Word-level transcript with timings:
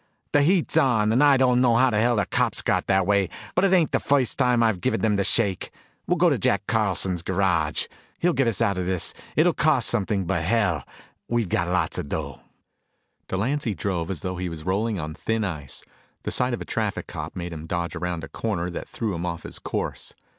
"The 0.31 0.41
heat's 0.41 0.77
on, 0.77 1.11
and 1.11 1.23
I 1.23 1.37
don't 1.37 1.61
know 1.61 1.75
how 1.75 1.91
the 1.91 1.99
hell 1.99 2.15
the 2.15 2.25
cops 2.25 2.63
got 2.63 2.87
that 2.87 3.05
way, 3.05 3.29
but 3.53 3.63
it 3.63 3.71
ain't 3.71 3.91
the 3.91 3.99
first 3.99 4.39
time 4.39 4.63
I've 4.63 4.81
given 4.81 5.01
them 5.01 5.15
the 5.15 5.23
shake. 5.23 5.69
We'll 6.07 6.17
go 6.17 6.31
to 6.31 6.39
Jack 6.39 6.63
Carlson's 6.65 7.21
garage. 7.21 7.85
He'll 8.17 8.33
get 8.33 8.47
us 8.47 8.63
out 8.63 8.79
of 8.79 8.87
this. 8.87 9.13
It'll 9.35 9.53
cost 9.53 9.87
something, 9.87 10.25
but 10.25 10.43
hell, 10.43 10.83
we've 11.27 11.49
got 11.49 11.67
lots 11.67 11.99
of 11.99 12.09
dough." 12.09 12.39
Delancy 13.27 13.75
drove 13.75 14.09
as 14.09 14.21
though 14.21 14.37
he 14.37 14.49
was 14.49 14.63
rolling 14.65 14.99
on 14.99 15.13
thin 15.13 15.45
ice. 15.45 15.85
The 16.23 16.31
sight 16.31 16.55
of 16.55 16.61
a 16.61 16.65
traffic 16.65 17.05
cop 17.05 17.35
made 17.35 17.53
him 17.53 17.67
dodge 17.67 17.95
around 17.95 18.23
a 18.23 18.27
corner 18.27 18.71
that 18.71 18.89
threw 18.89 19.13
him 19.13 19.23
off 19.23 19.43
his 19.43 19.59
course. 19.59 20.15